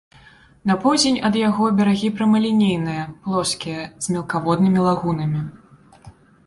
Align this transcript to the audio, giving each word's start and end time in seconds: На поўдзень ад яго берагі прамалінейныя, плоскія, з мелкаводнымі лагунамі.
На 0.69 0.77
поўдзень 0.85 1.19
ад 1.29 1.35
яго 1.49 1.67
берагі 1.81 2.09
прамалінейныя, 2.21 3.03
плоскія, 3.27 3.81
з 4.07 4.19
мелкаводнымі 4.19 4.79
лагунамі. 4.89 5.41